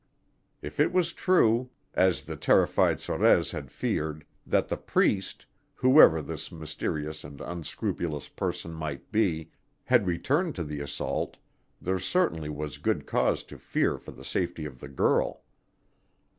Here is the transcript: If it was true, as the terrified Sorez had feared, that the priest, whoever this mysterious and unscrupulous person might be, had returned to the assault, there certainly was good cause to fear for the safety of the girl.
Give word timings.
If 0.63 0.79
it 0.79 0.91
was 0.91 1.13
true, 1.13 1.69
as 1.93 2.23
the 2.23 2.35
terrified 2.35 2.97
Sorez 2.99 3.51
had 3.51 3.69
feared, 3.69 4.25
that 4.47 4.67
the 4.67 4.75
priest, 4.75 5.45
whoever 5.75 6.23
this 6.23 6.51
mysterious 6.51 7.23
and 7.23 7.39
unscrupulous 7.39 8.27
person 8.27 8.73
might 8.73 9.11
be, 9.11 9.51
had 9.83 10.07
returned 10.07 10.55
to 10.55 10.63
the 10.63 10.79
assault, 10.81 11.37
there 11.79 11.99
certainly 11.99 12.49
was 12.49 12.79
good 12.79 13.05
cause 13.05 13.43
to 13.43 13.59
fear 13.59 13.99
for 13.99 14.09
the 14.11 14.25
safety 14.25 14.65
of 14.65 14.79
the 14.79 14.89
girl. 14.89 15.43